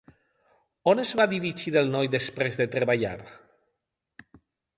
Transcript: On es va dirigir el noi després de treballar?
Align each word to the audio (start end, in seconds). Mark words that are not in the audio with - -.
On 0.93 1.01
es 1.03 1.11
va 1.19 1.27
dirigir 1.33 1.73
el 1.83 1.93
noi 1.97 2.09
després 2.17 2.59
de 2.63 2.67
treballar? 2.77 3.17